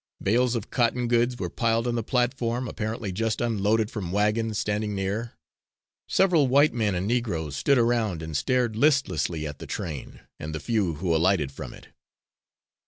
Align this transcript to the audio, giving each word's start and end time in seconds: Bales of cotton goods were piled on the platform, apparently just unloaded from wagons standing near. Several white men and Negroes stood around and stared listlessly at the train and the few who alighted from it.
Bales 0.19 0.55
of 0.55 0.71
cotton 0.71 1.07
goods 1.07 1.37
were 1.37 1.47
piled 1.47 1.85
on 1.85 1.93
the 1.93 2.01
platform, 2.01 2.67
apparently 2.67 3.11
just 3.11 3.39
unloaded 3.39 3.91
from 3.91 4.11
wagons 4.11 4.57
standing 4.57 4.95
near. 4.95 5.33
Several 6.09 6.47
white 6.47 6.73
men 6.73 6.95
and 6.95 7.05
Negroes 7.07 7.55
stood 7.55 7.77
around 7.77 8.23
and 8.23 8.35
stared 8.35 8.75
listlessly 8.75 9.45
at 9.45 9.59
the 9.59 9.67
train 9.67 10.21
and 10.39 10.55
the 10.55 10.59
few 10.59 10.95
who 10.95 11.15
alighted 11.15 11.51
from 11.51 11.71
it. 11.71 11.89